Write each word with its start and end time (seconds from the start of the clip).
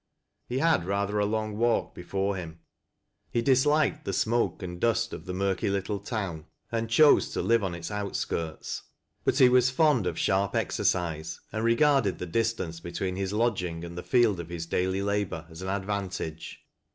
JTe 0.49 0.59
had 0.61 0.85
rather 0.85 1.19
a 1.19 1.27
long 1.27 1.57
walk 1.57 1.93
before 1.93 2.35
him. 2.35 2.57
He 3.29 3.43
disliked 3.43 4.03
the 4.03 4.13
smoke 4.13 4.63
and 4.63 4.81
dust 4.81 5.13
of 5.13 5.25
the 5.27 5.33
murky 5.35 5.69
little 5.69 5.99
town, 5.99 6.45
and 6.71 6.89
chose 6.89 7.29
to 7.33 7.41
live 7.43 7.63
on 7.63 7.75
its 7.75 7.91
outskirts; 7.91 8.81
but 9.23 9.37
he 9.37 9.47
was 9.47 9.69
fond 9.69 10.07
of 10.07 10.17
sharp 10.17 10.55
exercise, 10.55 11.39
and 11.53 11.63
regarded 11.63 12.17
the 12.17 12.25
distance 12.25 12.79
between 12.79 13.15
his 13.15 13.31
lodging 13.31 13.83
and 13.85 13.95
the 13.95 14.01
field 14.01 14.39
of 14.39 14.49
his 14.49 14.65
daily 14.65 15.03
labor 15.03 15.45
as 15.51 15.61
an 15.61 15.69
advantage. 15.69 16.65